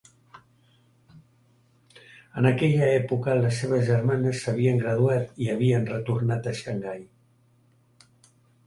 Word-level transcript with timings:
En 2.41 2.49
aquella 2.51 2.87
època 2.95 3.37
les 3.43 3.61
seves 3.65 3.85
germanes 3.91 4.41
s'havien 4.47 4.83
graduat 4.87 5.39
i 5.45 5.53
havien 5.57 5.87
retornat 5.95 6.53
a 6.55 6.57
Xangai. 6.63 7.07